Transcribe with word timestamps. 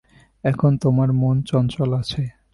এখন 0.43 0.71
তোমার 0.77 1.09
মন 1.13 1.35
চঞ্চল 1.41 1.89
আছে। 1.93 2.21